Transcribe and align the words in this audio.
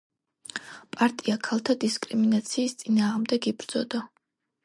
პარტია 0.95 1.35
ქალთა 1.47 1.75
დისკრიმინაციის 1.83 2.75
წინააღმდეგ 2.81 3.47
იბრძოდა. 3.55 4.01